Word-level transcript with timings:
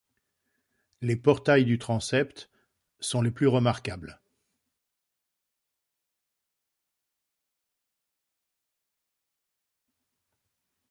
Les 1.01 1.15
portails 1.15 1.63
du 1.63 1.77
transept 1.77 2.49
sont 3.01 3.21
les 3.21 3.29
plus 3.29 3.45
remarquables. 3.47 4.19